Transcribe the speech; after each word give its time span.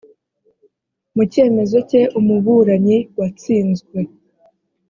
mu 1.15 1.23
cyemezo 1.31 1.77
cye 1.89 2.01
umuburanyi 2.19 2.97
watsinzwe 3.19 3.99